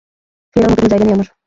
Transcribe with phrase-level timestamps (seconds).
[0.55, 1.27] ফেরার মতো কোনো জায়গা নেই আমার।